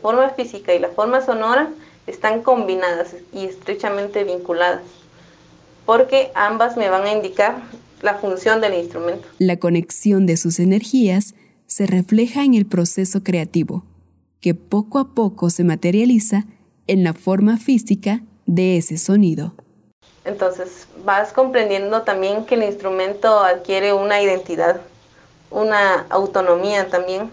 Forma 0.00 0.30
física 0.30 0.74
y 0.74 0.78
la 0.78 0.88
forma 0.88 1.20
sonora 1.20 1.70
están 2.06 2.42
combinadas 2.42 3.14
y 3.32 3.44
estrechamente 3.44 4.24
vinculadas, 4.24 4.82
porque 5.86 6.30
ambas 6.34 6.76
me 6.76 6.88
van 6.88 7.04
a 7.04 7.12
indicar 7.12 7.62
la 8.02 8.14
función 8.14 8.60
del 8.60 8.74
instrumento. 8.74 9.26
La 9.38 9.58
conexión 9.58 10.26
de 10.26 10.36
sus 10.36 10.58
energías 10.58 11.34
se 11.66 11.86
refleja 11.86 12.44
en 12.44 12.54
el 12.54 12.66
proceso 12.66 13.22
creativo, 13.22 13.84
que 14.40 14.54
poco 14.54 14.98
a 14.98 15.14
poco 15.14 15.50
se 15.50 15.64
materializa 15.64 16.44
en 16.86 17.04
la 17.04 17.12
forma 17.12 17.58
física 17.58 18.22
de 18.46 18.76
ese 18.76 18.98
sonido. 18.98 19.54
Entonces 20.24 20.88
vas 21.04 21.32
comprendiendo 21.32 22.02
también 22.02 22.44
que 22.44 22.56
el 22.56 22.64
instrumento 22.64 23.38
adquiere 23.40 23.92
una 23.92 24.20
identidad, 24.20 24.80
una 25.50 26.06
autonomía 26.10 26.88
también 26.88 27.30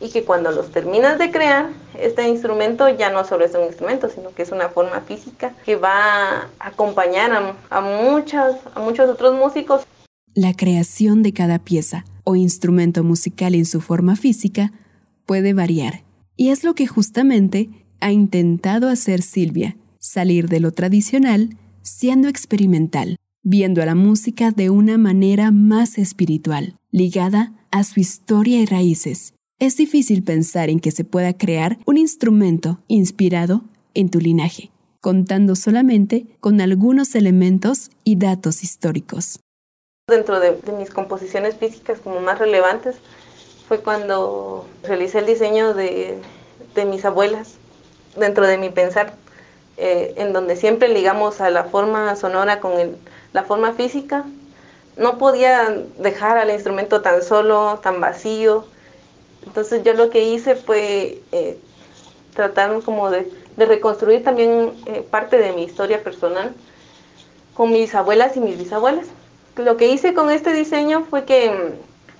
y 0.00 0.10
que 0.10 0.24
cuando 0.24 0.50
los 0.50 0.70
terminas 0.70 1.18
de 1.18 1.30
crear, 1.30 1.70
este 1.98 2.28
instrumento 2.28 2.88
ya 2.88 3.10
no 3.10 3.24
solo 3.24 3.44
es 3.44 3.54
un 3.54 3.64
instrumento, 3.64 4.08
sino 4.08 4.34
que 4.34 4.42
es 4.42 4.52
una 4.52 4.68
forma 4.68 5.00
física 5.00 5.54
que 5.64 5.76
va 5.76 6.42
a 6.42 6.50
acompañar 6.58 7.32
a, 7.32 7.54
a 7.70 7.80
muchos 7.80 9.10
otros 9.10 9.34
músicos. 9.34 9.82
La 10.34 10.54
creación 10.54 11.22
de 11.22 11.32
cada 11.32 11.58
pieza 11.58 12.04
o 12.24 12.36
instrumento 12.36 13.04
musical 13.04 13.54
en 13.54 13.66
su 13.66 13.80
forma 13.80 14.16
física 14.16 14.72
puede 15.26 15.54
variar, 15.54 16.02
y 16.36 16.50
es 16.50 16.64
lo 16.64 16.74
que 16.74 16.86
justamente 16.86 17.70
ha 18.00 18.12
intentado 18.12 18.88
hacer 18.88 19.22
Silvia, 19.22 19.76
salir 19.98 20.48
de 20.48 20.60
lo 20.60 20.72
tradicional 20.72 21.56
siendo 21.84 22.28
experimental, 22.28 23.16
viendo 23.42 23.82
a 23.82 23.86
la 23.86 23.94
música 23.94 24.50
de 24.50 24.70
una 24.70 24.98
manera 24.98 25.50
más 25.50 25.98
espiritual, 25.98 26.76
ligada 26.90 27.52
a 27.70 27.84
su 27.84 28.00
historia 28.00 28.60
y 28.60 28.66
raíces, 28.66 29.33
es 29.60 29.76
difícil 29.76 30.22
pensar 30.22 30.68
en 30.68 30.80
que 30.80 30.90
se 30.90 31.04
pueda 31.04 31.32
crear 31.32 31.78
un 31.86 31.96
instrumento 31.96 32.78
inspirado 32.88 33.62
en 33.94 34.10
tu 34.10 34.18
linaje, 34.18 34.70
contando 35.00 35.54
solamente 35.54 36.26
con 36.40 36.60
algunos 36.60 37.14
elementos 37.14 37.90
y 38.02 38.16
datos 38.16 38.62
históricos. 38.62 39.38
Dentro 40.08 40.40
de, 40.40 40.58
mis 40.76 40.90
composiciones 40.90 41.56
físicas 41.56 42.00
como 42.00 42.20
más 42.20 42.38
relevantes 42.38 42.96
fue 43.68 43.80
cuando 43.80 44.66
realicé 44.82 45.20
el 45.20 45.26
diseño 45.26 45.72
de, 45.72 46.18
mis 46.86 47.04
abuelas 47.04 47.54
dentro 48.16 48.46
de 48.46 48.58
mi 48.58 48.68
pensar, 48.70 49.14
eh, 49.76 50.14
en 50.16 50.32
donde 50.32 50.56
siempre 50.56 50.88
ligamos 50.88 51.40
a 51.40 51.48
la 51.50 51.64
forma 51.64 52.14
sonora 52.16 52.60
con 52.60 52.72
la 53.32 53.44
forma 53.44 53.72
física. 53.72 54.24
No 54.96 55.16
podía 55.18 55.74
dejar 55.98 56.38
al 56.38 56.50
instrumento 56.50 57.00
tan 57.00 57.22
solo, 57.22 57.80
tan 57.82 58.00
vacío, 58.00 58.66
entonces 59.46 59.82
yo 59.84 59.94
lo 59.94 60.10
que 60.10 60.24
hice 60.24 60.56
fue 60.56 61.22
eh, 61.32 61.58
tratar 62.34 62.80
como 62.82 63.10
de, 63.10 63.30
reconstruir 63.56 64.24
también 64.24 64.72
eh, 64.86 65.06
parte 65.08 65.38
de 65.38 65.52
mi 65.52 65.62
historia 65.62 66.02
personal 66.02 66.52
con 67.54 67.70
mis 67.70 67.94
abuelas 67.94 68.36
y 68.36 68.40
mis 68.40 68.58
bisabuelas. 68.58 69.06
Lo 69.56 69.76
que 69.76 69.86
hice 69.86 70.12
con 70.12 70.30
este 70.30 70.52
diseño 70.52 71.04
fue 71.04 71.24
que 71.24 71.74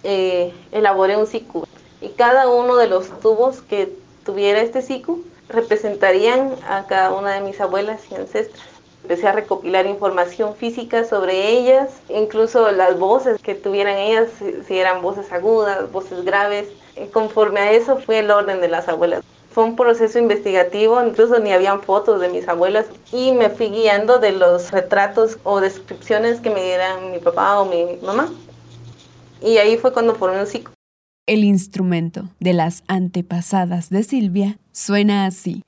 eh, 0.04 0.54
elaboré 0.70 1.16
un 1.16 1.26
siku 1.26 1.66
y 2.00 2.10
cada 2.10 2.48
uno 2.48 2.76
de 2.76 2.86
los 2.86 3.08
tubos 3.20 3.62
que 3.62 3.92
tuviera 4.24 4.60
este 4.60 4.82
siku 4.82 5.24
representarían 5.48 6.54
a 6.68 6.86
cada 6.86 7.12
una 7.12 7.32
de 7.32 7.40
mis 7.40 7.60
abuelas 7.60 8.00
y 8.10 8.14
ancestras. 8.14 8.62
Empecé 9.02 9.26
a 9.26 9.32
recopilar 9.32 9.86
información 9.86 10.54
física 10.54 11.04
sobre 11.04 11.50
ellas, 11.50 11.90
incluso 12.08 12.70
las 12.70 12.98
voces 12.98 13.42
que 13.42 13.54
tuvieran 13.54 13.98
ellas, 13.98 14.30
si 14.66 14.78
eran 14.78 15.02
voces 15.02 15.30
agudas, 15.30 15.90
voces 15.92 16.24
graves, 16.24 16.68
eh, 16.96 17.08
conforme 17.12 17.60
a 17.60 17.72
eso 17.72 17.98
fue 17.98 18.20
el 18.20 18.30
orden 18.30 18.60
de 18.60 18.68
las 18.68 18.88
abuelas. 18.88 19.24
Fue 19.50 19.64
un 19.64 19.76
proceso 19.76 20.18
investigativo, 20.18 21.04
incluso 21.04 21.38
ni 21.38 21.52
habían 21.52 21.80
fotos 21.82 22.20
de 22.20 22.28
mis 22.28 22.48
abuelas 22.48 22.86
y 23.12 23.32
me 23.32 23.50
fui 23.50 23.68
guiando 23.68 24.18
de 24.18 24.32
los 24.32 24.70
retratos 24.72 25.38
o 25.44 25.60
descripciones 25.60 26.40
que 26.40 26.50
me 26.50 26.62
dieran 26.62 27.12
mi 27.12 27.18
papá 27.18 27.60
o 27.60 27.66
mi 27.66 27.96
mamá. 28.04 28.32
Y 29.40 29.58
ahí 29.58 29.76
fue 29.76 29.92
cuando 29.92 30.14
formé 30.14 30.40
un 30.40 30.46
ciclo. 30.46 30.74
El 31.26 31.44
instrumento 31.44 32.28
de 32.40 32.52
las 32.52 32.82
antepasadas 32.86 33.90
de 33.90 34.02
Silvia 34.02 34.58
suena 34.72 35.26
así. 35.26 35.62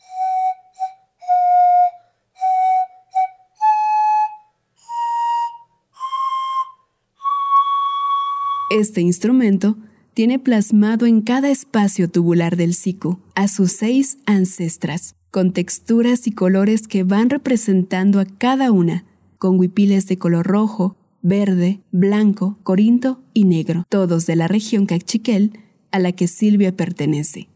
Este 8.71 9.01
instrumento 9.01 9.77
tiene 10.17 10.39
plasmado 10.39 11.05
en 11.05 11.21
cada 11.21 11.51
espacio 11.51 12.11
tubular 12.11 12.57
del 12.57 12.73
siku 12.73 13.19
a 13.35 13.49
sus 13.49 13.73
seis 13.73 14.17
ancestras, 14.25 15.15
con 15.31 15.53
texturas 15.53 16.27
y 16.27 16.33
colores 16.33 16.89
que 16.89 17.03
van 17.03 17.29
representando 17.29 18.19
a 18.19 18.25
cada 18.25 18.73
una, 18.73 19.05
con 19.37 19.61
huipiles 19.61 20.07
de 20.07 20.17
color 20.17 20.47
rojo, 20.47 20.97
verde, 21.21 21.83
blanco, 21.91 22.57
corinto 22.63 23.21
y 23.35 23.45
negro, 23.45 23.85
todos 23.91 24.25
de 24.25 24.37
la 24.37 24.49
región 24.49 24.87
cachiquel 24.87 25.61
a 25.91 25.99
la 25.99 26.13
que 26.13 26.29
Silvia 26.29 26.75
pertenece. 26.75 27.51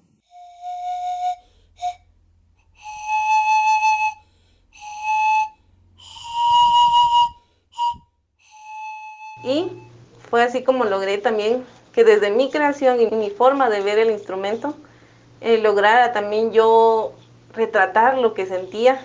Y 9.44 9.64
fue 10.28 10.42
así 10.42 10.62
como 10.62 10.84
logré 10.84 11.16
también 11.16 11.64
que 11.92 12.04
desde 12.04 12.30
mi 12.30 12.50
creación 12.50 12.98
y 13.00 13.14
mi 13.14 13.30
forma 13.30 13.68
de 13.70 13.80
ver 13.80 13.98
el 13.98 14.10
instrumento, 14.10 14.76
eh, 15.40 15.58
lograra 15.58 16.12
también 16.12 16.52
yo 16.52 17.12
retratar 17.54 18.18
lo 18.18 18.34
que 18.34 18.46
sentía 18.46 19.00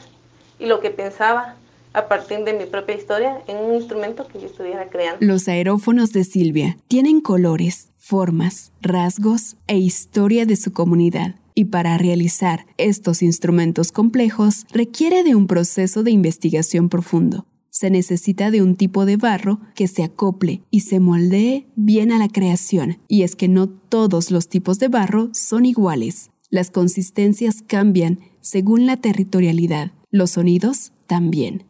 y 0.59 0.65
lo 0.65 0.79
que 0.79 0.91
pensaba 0.91 1.55
a 1.93 2.07
partir 2.07 2.43
de 2.43 2.53
mi 2.53 2.65
propia 2.65 2.95
historia 2.95 3.41
en 3.47 3.57
un 3.57 3.73
instrumento 3.73 4.27
que 4.27 4.39
yo 4.39 4.47
estuviera 4.47 4.89
creando. 4.89 5.25
Los 5.25 5.47
aerófonos 5.47 6.11
de 6.11 6.25
Silvia 6.25 6.77
tienen 6.87 7.21
colores, 7.21 7.89
formas, 7.97 8.71
rasgos 8.81 9.55
e 9.67 9.77
historia 9.77 10.45
de 10.45 10.57
su 10.57 10.73
comunidad. 10.73 11.35
Y 11.57 11.65
para 11.65 11.97
realizar 11.97 12.65
estos 12.77 13.23
instrumentos 13.23 13.93
complejos 13.93 14.65
requiere 14.73 15.23
de 15.23 15.35
un 15.35 15.47
proceso 15.47 16.03
de 16.03 16.11
investigación 16.11 16.89
profundo 16.89 17.45
se 17.75 17.89
necesita 17.89 18.51
de 18.51 18.61
un 18.61 18.77
tipo 18.77 19.05
de 19.05 19.17
barro 19.17 19.59
que 19.75 19.89
se 19.89 20.01
acople 20.05 20.61
y 20.71 20.79
se 20.79 21.01
moldee 21.01 21.67
bien 21.75 22.13
a 22.13 22.17
la 22.17 22.29
creación. 22.29 22.99
Y 23.09 23.23
es 23.23 23.35
que 23.35 23.49
no 23.49 23.67
todos 23.67 24.31
los 24.31 24.47
tipos 24.47 24.79
de 24.79 24.87
barro 24.87 25.27
son 25.33 25.65
iguales. 25.65 26.31
Las 26.49 26.71
consistencias 26.71 27.61
cambian 27.67 28.21
según 28.39 28.85
la 28.85 28.95
territorialidad. 28.95 29.91
Los 30.09 30.31
sonidos 30.31 30.93
también. 31.05 31.65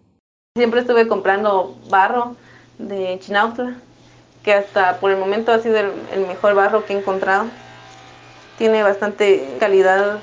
Siempre 0.55 0.81
estuve 0.81 1.07
comprando 1.07 1.75
barro 1.89 2.35
de 2.77 3.17
Chinautla, 3.21 3.77
que 4.43 4.53
hasta 4.53 4.99
por 4.99 5.09
el 5.09 5.17
momento 5.17 5.51
ha 5.51 5.59
sido 5.59 5.77
el, 5.79 6.27
mejor 6.27 6.53
barro 6.53 6.85
que 6.85 6.93
he 6.93 6.99
encontrado. 6.99 7.45
Tiene 8.59 8.83
bastante 8.83 9.57
calidad 9.59 10.19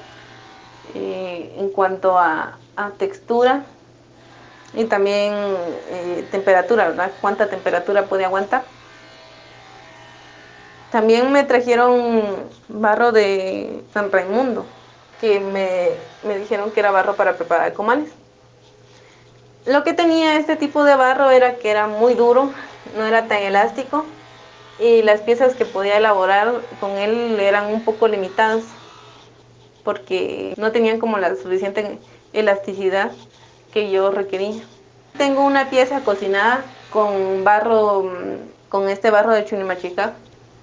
eh, 0.95 1.57
en 1.59 1.71
cuanto 1.71 2.17
a 2.17 2.57
textura 2.99 3.67
y 4.75 4.85
también 4.85 5.35
eh, 5.91 6.25
temperatura, 6.31 6.88
¿verdad? 6.88 7.11
Cuánta 7.21 7.49
temperatura 7.49 8.05
puede 8.05 8.25
aguantar. 8.25 8.64
También 10.91 11.33
me 11.33 11.45
trajeron 11.45 12.23
barro 12.69 13.12
de 13.12 13.83
San 13.95 14.12
Raimundo, 14.12 14.67
que 15.21 15.41
me, 15.41 15.88
me 16.26 16.38
dijeron 16.38 16.71
que 16.71 16.81
era 16.81 16.91
barro 16.91 17.14
para 17.14 17.35
preparar 17.35 17.73
comales. 17.73 18.11
Lo 19.64 19.85
que 19.85 19.93
tenía 19.93 20.37
este 20.37 20.57
tipo 20.57 20.85
de 20.85 20.97
barro 20.97 21.31
era 21.31 21.55
que 21.57 21.71
era 21.71 21.87
muy 21.87 22.14
duro, 22.14 22.50
no 22.97 23.07
era 23.07 23.29
tan 23.29 23.38
elástico 23.38 24.05
y 24.81 25.02
las 25.02 25.21
piezas 25.21 25.55
que 25.55 25.64
podía 25.64 25.97
elaborar 25.97 26.62
con 26.81 26.99
él 26.99 27.38
eran 27.38 27.73
un 27.73 27.85
poco 27.85 28.09
limitadas 28.09 28.64
porque 29.85 30.55
no 30.57 30.73
tenían 30.73 30.99
como 30.99 31.18
la 31.18 31.35
suficiente 31.37 31.99
elasticidad 32.33 33.12
que 33.73 33.91
yo 33.91 34.11
requería. 34.11 34.63
Tengo 35.17 35.45
una 35.45 35.71
pieza 35.71 36.01
cocinada 36.01 36.65
con 36.91 37.45
barro, 37.45 38.11
con 38.69 38.89
este 38.89 39.11
barro 39.11 39.33
de 39.33 39.45
Chunimachica, 39.45 40.15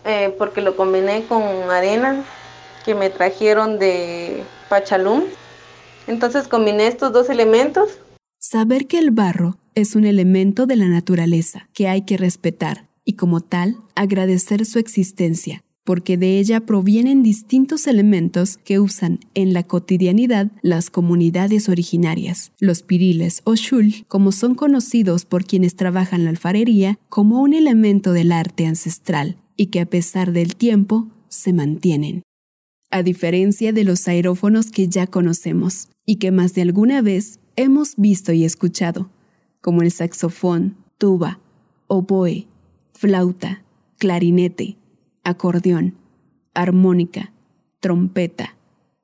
eh, 0.06 0.34
porque 0.38 0.62
lo 0.62 0.76
combiné 0.76 1.24
con 1.26 1.44
arena 1.70 2.24
que 2.86 2.96
me 2.96 3.10
trajeron 3.10 3.80
de 3.80 4.44
Pachalum. 4.70 5.24
Entonces 6.08 6.48
combiné 6.48 6.88
estos 6.88 7.12
dos 7.12 7.30
elementos. 7.30 8.00
Saber 8.40 8.88
que 8.88 9.00
el 9.00 9.12
barro 9.12 9.58
es 9.76 9.96
un 9.96 10.06
elemento 10.06 10.66
de 10.66 10.76
la 10.76 10.86
naturaleza 10.86 11.70
que 11.74 11.88
hay 11.88 12.06
que 12.06 12.18
respetar 12.18 12.88
y 13.06 13.14
como 13.14 13.42
tal 13.42 13.78
agradecer 13.96 14.66
su 14.66 14.80
existencia 14.80 15.64
porque 15.90 16.18
de 16.18 16.38
ella 16.38 16.68
provienen 16.68 17.24
distintos 17.24 17.88
elementos 17.88 18.58
que 18.58 18.80
usan 18.80 19.22
en 19.34 19.54
la 19.54 19.64
cotidianidad 19.64 20.52
las 20.62 20.92
comunidades 20.92 21.68
originarias, 21.68 22.52
los 22.60 22.84
piriles 22.84 23.42
o 23.44 23.56
shul, 23.56 24.06
como 24.08 24.32
son 24.32 24.54
conocidos 24.54 25.26
por 25.26 25.46
quienes 25.46 25.76
trabajan 25.76 26.26
la 26.26 26.30
alfarería, 26.30 27.00
como 27.10 27.42
un 27.42 27.56
elemento 27.56 28.14
del 28.14 28.32
arte 28.32 28.68
ancestral 28.68 29.38
y 29.58 29.72
que 29.72 29.80
a 29.80 29.88
pesar 29.88 30.32
del 30.32 30.56
tiempo 30.56 31.08
se 31.28 31.54
mantienen. 31.54 32.22
A 32.92 33.02
diferencia 33.02 33.74
de 33.74 33.84
los 33.84 34.08
aerófonos 34.08 34.70
que 34.70 34.88
ya 34.90 35.08
conocemos 35.08 35.88
y 36.06 36.18
que 36.18 36.30
más 36.30 36.54
de 36.54 36.62
alguna 36.62 37.02
vez 37.02 37.40
hemos 37.56 37.96
visto 37.96 38.32
y 38.32 38.46
escuchado, 38.46 39.10
como 39.60 39.82
el 39.82 39.92
saxofón, 39.92 40.76
tuba, 41.00 41.40
oboe, 41.88 42.46
flauta, 42.94 43.64
clarinete, 43.98 44.78
acordeón, 45.24 45.96
armónica, 46.54 47.32
trompeta, 47.80 48.56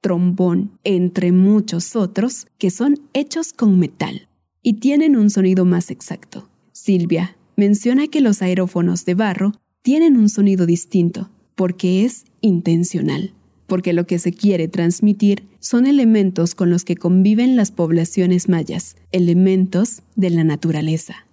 trombón, 0.01 0.71
entre 0.83 1.31
muchos 1.31 1.95
otros 1.95 2.47
que 2.57 2.69
son 2.69 2.99
hechos 3.13 3.53
con 3.53 3.79
metal 3.79 4.27
y 4.61 4.73
tienen 4.73 5.15
un 5.15 5.29
sonido 5.29 5.65
más 5.65 5.91
exacto. 5.91 6.49
Silvia 6.71 7.37
menciona 7.55 8.07
que 8.07 8.21
los 8.21 8.41
aerófonos 8.41 9.05
de 9.05 9.15
barro 9.15 9.53
tienen 9.81 10.17
un 10.17 10.29
sonido 10.29 10.65
distinto 10.65 11.29
porque 11.55 12.03
es 12.03 12.25
intencional, 12.41 13.33
porque 13.67 13.93
lo 13.93 14.05
que 14.05 14.19
se 14.19 14.33
quiere 14.33 14.67
transmitir 14.67 15.47
son 15.59 15.87
elementos 15.87 16.53
con 16.53 16.69
los 16.69 16.83
que 16.83 16.95
conviven 16.95 17.55
las 17.55 17.71
poblaciones 17.71 18.49
mayas, 18.49 18.97
elementos 19.11 20.03
de 20.15 20.29
la 20.29 20.43
naturaleza. 20.43 21.25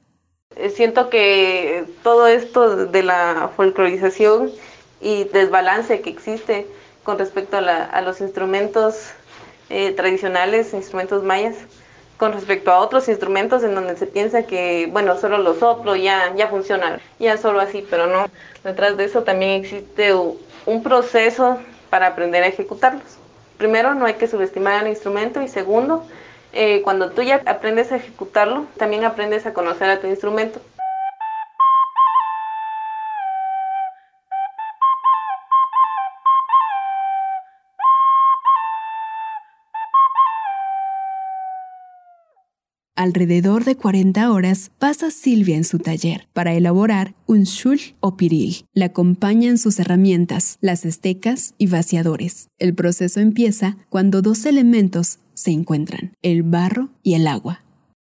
Siento 0.74 1.10
que 1.10 1.84
todo 2.02 2.26
esto 2.26 2.86
de 2.86 3.02
la 3.02 3.50
folclorización 3.56 4.50
y 5.02 5.24
desbalance 5.24 6.00
que 6.00 6.10
existe 6.10 6.66
con 7.02 7.18
respecto 7.18 7.56
a, 7.58 8.00
los 8.02 8.20
instrumentos 8.20 9.10
eh, 9.68 9.92
tradicionales, 9.92 10.72
instrumentos 10.72 11.24
mayas, 11.24 11.56
con 12.16 12.32
respecto 12.32 12.70
a 12.70 12.78
otros 12.78 13.08
instrumentos 13.08 13.64
en 13.64 13.74
donde 13.74 13.96
se 13.96 14.06
piensa 14.06 14.44
que, 14.44 14.88
bueno, 14.92 15.18
solo 15.18 15.38
lo 15.38 15.54
soplo, 15.54 15.96
ya, 15.96 16.32
ya 16.36 16.46
funciona, 16.46 17.00
ya 17.18 17.36
solo 17.36 17.60
así, 17.60 17.84
pero 17.90 18.06
no. 18.06 18.26
Detrás 18.62 18.96
de 18.96 19.04
eso 19.04 19.24
también 19.24 19.64
existe 19.64 20.14
un 20.14 20.82
proceso 20.84 21.58
para 21.90 22.06
aprender 22.06 22.44
a 22.44 22.46
ejecutarlos. 22.46 23.18
Primero, 23.58 23.94
no 23.94 24.06
hay 24.06 24.14
que 24.14 24.28
subestimar 24.28 24.82
el 24.82 24.90
instrumento 24.90 25.42
y 25.42 25.48
segundo, 25.48 26.04
eh, 26.52 26.82
cuando 26.82 27.10
tú 27.10 27.22
ya 27.22 27.42
aprendes 27.46 27.90
a 27.90 27.96
ejecutarlo, 27.96 28.66
también 28.76 29.04
aprendes 29.04 29.46
a 29.46 29.52
conocer 29.52 29.90
a 29.90 30.00
tu 30.00 30.06
instrumento. 30.06 30.60
Alrededor 43.02 43.64
de 43.64 43.76
40 43.76 44.30
horas 44.30 44.70
pasa 44.78 45.10
Silvia 45.10 45.56
en 45.56 45.64
su 45.64 45.80
taller 45.80 46.28
para 46.32 46.52
elaborar 46.52 47.14
un 47.26 47.42
shul 47.42 47.80
o 47.98 48.16
piril. 48.16 48.64
La 48.74 48.84
acompañan 48.84 49.58
sus 49.58 49.80
herramientas, 49.80 50.56
las 50.60 50.84
estecas 50.84 51.54
y 51.58 51.66
vaciadores. 51.66 52.46
El 52.60 52.76
proceso 52.76 53.18
empieza 53.18 53.74
cuando 53.88 54.22
dos 54.22 54.46
elementos 54.46 55.18
se 55.34 55.50
encuentran, 55.50 56.12
el 56.22 56.44
barro 56.44 56.90
y 57.02 57.14
el 57.14 57.26
agua. 57.26 57.64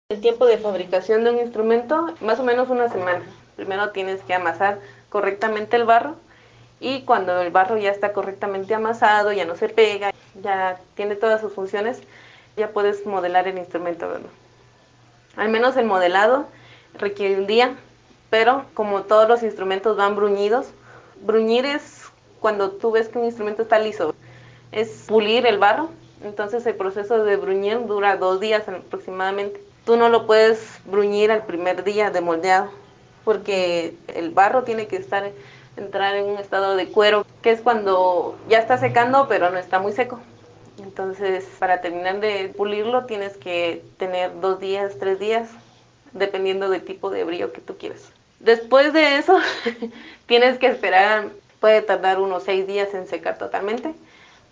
El 0.10 0.22
tiempo 0.22 0.46
de 0.46 0.60
fabricación 0.60 1.24
de 1.24 1.32
un 1.32 1.40
instrumento, 1.40 2.14
más 2.22 2.40
o 2.40 2.44
menos 2.44 2.70
una 2.70 2.88
semana. 2.88 3.24
Primero 3.56 3.90
tienes 3.90 4.22
que 4.22 4.36
amasar 4.36 4.80
correctamente 5.10 5.76
el 5.76 5.86
barro 5.86 6.18
y 6.80 7.02
cuando 7.02 7.42
el 7.42 7.50
barro 7.50 7.80
ya 7.80 7.90
está 7.90 8.14
correctamente 8.14 8.76
amasado, 8.76 9.34
ya 9.34 9.46
no 9.46 9.56
se 9.56 9.70
pega, 9.70 10.14
ya 10.44 10.80
tiene 10.94 11.16
todas 11.16 11.42
sus 11.42 11.52
funciones, 11.52 11.98
ya 12.58 12.70
puedes 12.70 13.08
modelar 13.08 13.48
el 13.48 13.58
instrumento. 13.58 14.08
Al 15.36 15.50
menos 15.50 15.76
el 15.78 15.86
modelado 15.86 16.48
requiere 16.94 17.38
un 17.38 17.48
día, 17.48 17.76
pero 18.30 18.66
como 18.74 19.04
todos 19.04 19.28
los 19.28 19.44
instrumentos 19.44 19.98
van 19.98 20.16
bruñidos, 20.16 20.68
bruñir 21.22 21.66
es 21.66 22.04
cuando 22.40 22.72
tú 22.72 22.92
ves 22.92 23.08
que 23.08 23.18
un 23.18 23.26
instrumento 23.26 23.62
está 23.62 23.80
liso, 23.80 24.14
es 24.72 25.06
pulir 25.08 25.46
el 25.46 25.58
barro, 25.58 25.90
entonces 26.24 26.66
el 26.66 26.76
proceso 26.76 27.24
de 27.24 27.36
bruñir 27.36 27.86
dura 27.86 28.18
dos 28.18 28.40
días 28.40 28.68
aproximadamente. 28.68 29.62
Tú 29.86 29.98
no 29.98 30.10
lo 30.10 30.28
puedes 30.28 30.80
bruñir 30.86 31.32
al 31.32 31.46
primer 31.46 31.84
día 31.84 32.12
de 32.12 32.22
moldeado, 32.22 32.70
porque 33.24 33.96
el 34.08 34.32
barro 34.32 34.64
tiene 34.64 34.88
que 34.88 34.98
estar 34.98 35.32
entrar 35.76 36.16
en 36.16 36.26
un 36.26 36.38
estado 36.38 36.76
de 36.76 36.88
cuero, 36.88 37.26
que 37.42 37.52
es 37.52 37.62
cuando 37.62 38.38
ya 38.48 38.60
está 38.60 38.78
secando, 38.78 39.28
pero 39.28 39.50
no 39.50 39.58
está 39.58 39.80
muy 39.80 39.92
seco. 39.92 40.20
Entonces, 40.94 41.48
para 41.58 41.82
terminar 41.82 42.20
de 42.20 42.54
pulirlo 42.56 43.06
tienes 43.06 43.36
que 43.36 43.82
tener 43.98 44.40
dos 44.42 44.60
días, 44.60 44.94
tres 45.00 45.20
días, 45.20 45.50
dependiendo 46.12 46.70
del 46.70 46.84
tipo 46.84 47.10
de 47.10 47.24
brillo 47.24 47.52
que 47.52 47.62
tú 47.62 47.78
quieras. 47.80 48.12
Después 48.40 48.94
de 48.94 49.18
eso, 49.18 49.40
tienes 50.28 50.60
que 50.60 50.68
esperar, 50.68 51.30
puede 51.60 51.82
tardar 51.82 52.20
unos 52.20 52.44
seis 52.44 52.68
días 52.68 52.94
en 52.94 53.08
secar 53.08 53.40
totalmente, 53.40 53.96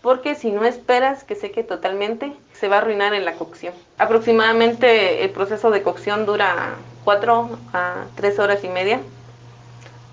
porque 0.02 0.34
si 0.34 0.50
no 0.50 0.66
esperas 0.66 1.24
que 1.24 1.36
seque 1.36 1.64
totalmente, 1.64 2.34
se 2.54 2.68
va 2.68 2.78
a 2.78 2.80
arruinar 2.80 3.14
en 3.14 3.24
la 3.24 3.34
cocción. 3.34 3.76
Aproximadamente 4.00 5.24
el 5.24 5.30
proceso 5.30 5.70
de 5.70 5.84
cocción 5.84 6.26
dura 6.26 6.74
cuatro 7.04 7.52
a 7.72 8.06
tres 8.16 8.40
horas 8.40 8.64
y 8.64 8.68
media 8.70 9.00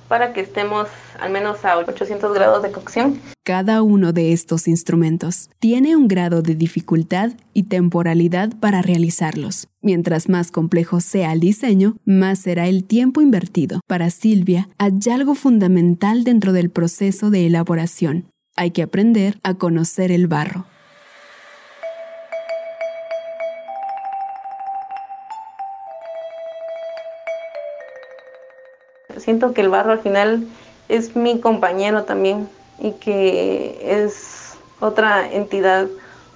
para 0.08 0.32
que 0.32 0.40
estemos 0.40 0.88
al 1.20 1.30
menos 1.30 1.64
a 1.64 1.76
800 1.76 2.32
grados 2.34 2.62
de 2.62 2.72
cocción. 2.72 3.20
Cada 3.44 3.82
uno 3.82 4.12
de 4.12 4.32
estos 4.32 4.68
instrumentos 4.68 5.50
tiene 5.58 5.96
un 5.96 6.08
grado 6.08 6.42
de 6.42 6.54
dificultad 6.54 7.32
y 7.54 7.64
temporalidad 7.64 8.50
para 8.60 8.82
realizarlos. 8.82 9.68
Mientras 9.80 10.28
más 10.28 10.50
complejo 10.50 11.00
sea 11.00 11.32
el 11.32 11.40
diseño, 11.40 11.96
más 12.04 12.40
será 12.40 12.66
el 12.66 12.84
tiempo 12.84 13.20
invertido. 13.20 13.80
Para 13.86 14.10
Silvia, 14.10 14.68
hay 14.78 14.98
algo 15.12 15.34
fundamental 15.34 16.24
dentro 16.24 16.52
del 16.52 16.70
proceso 16.70 17.30
de 17.30 17.46
elaboración. 17.46 18.26
Hay 18.56 18.72
que 18.72 18.82
aprender 18.82 19.38
a 19.42 19.54
conocer 19.54 20.10
el 20.10 20.26
barro. 20.26 20.66
Siento 29.28 29.52
que 29.52 29.60
el 29.60 29.68
barro 29.68 29.92
al 29.92 29.98
final 29.98 30.48
es 30.88 31.14
mi 31.14 31.38
compañero 31.38 32.04
también 32.04 32.48
y 32.78 32.92
que 32.92 33.78
es 33.82 34.56
otra 34.80 35.30
entidad, 35.30 35.86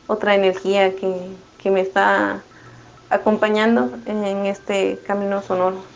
otra 0.08 0.34
energía 0.34 0.94
que, 0.94 1.10
que 1.56 1.70
me 1.70 1.80
está 1.80 2.42
acompañando 3.08 3.90
en 4.04 4.44
este 4.44 4.98
camino 5.06 5.40
sonoro. 5.40 5.91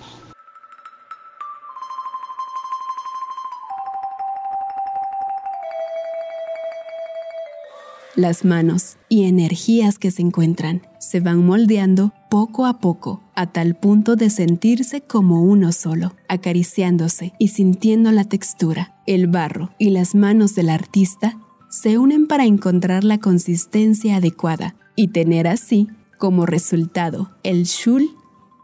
Las 8.16 8.46
manos 8.46 8.96
y 9.10 9.24
energías 9.24 9.98
que 9.98 10.10
se 10.10 10.22
encuentran 10.22 10.80
se 10.98 11.20
van 11.20 11.44
moldeando 11.44 12.14
poco 12.30 12.64
a 12.64 12.80
poco 12.80 13.22
a 13.34 13.52
tal 13.52 13.76
punto 13.76 14.16
de 14.16 14.30
sentirse 14.30 15.02
como 15.02 15.42
uno 15.42 15.70
solo, 15.70 16.14
acariciándose 16.26 17.34
y 17.38 17.48
sintiendo 17.48 18.10
la 18.12 18.24
textura. 18.24 18.94
El 19.06 19.26
barro 19.26 19.68
y 19.78 19.90
las 19.90 20.14
manos 20.14 20.54
del 20.54 20.70
artista 20.70 21.38
se 21.68 21.98
unen 21.98 22.26
para 22.26 22.46
encontrar 22.46 23.04
la 23.04 23.18
consistencia 23.18 24.16
adecuada 24.16 24.76
y 24.96 25.08
tener 25.08 25.46
así 25.46 25.88
como 26.16 26.46
resultado 26.46 27.36
el 27.42 27.64
shul 27.64 28.08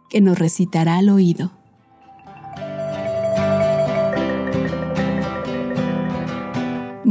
que 0.09 0.23
nos 0.23 0.39
recitará 0.39 0.97
al 0.97 1.11
oído. 1.11 1.53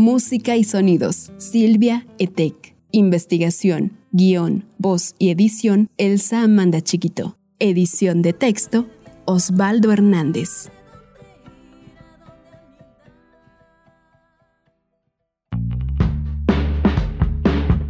Música 0.03 0.57
y 0.57 0.63
sonidos, 0.63 1.31
Silvia 1.37 2.07
Etek. 2.17 2.75
Investigación, 2.89 3.99
guion, 4.11 4.65
voz 4.79 5.13
y 5.19 5.29
edición, 5.29 5.91
Elsa 5.99 6.41
Amanda 6.41 6.81
Chiquito. 6.81 7.37
Edición 7.59 8.23
de 8.23 8.33
texto, 8.33 8.87
Osvaldo 9.25 9.91
Hernández. 9.91 10.71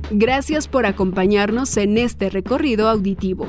Gracias 0.09 0.67
por 0.67 0.85
acompañarnos 0.85 1.77
en 1.77 1.97
este 1.97 2.29
recorrido 2.29 2.89
auditivo, 2.89 3.47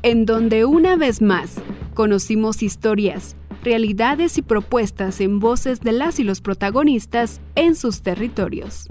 en 0.00 0.24
donde 0.24 0.64
una 0.64 0.96
vez 0.96 1.20
más 1.20 1.56
conocimos 1.92 2.62
historias, 2.62 3.36
realidades 3.62 4.38
y 4.38 4.42
propuestas 4.42 5.20
en 5.20 5.38
voces 5.38 5.80
de 5.80 5.92
las 5.92 6.18
y 6.18 6.24
los 6.24 6.40
protagonistas 6.40 7.40
en 7.54 7.74
sus 7.74 8.02
territorios. 8.02 8.86